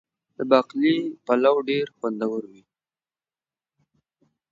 [0.37, 2.63] د باقلي پلو ډیر خوندور وي.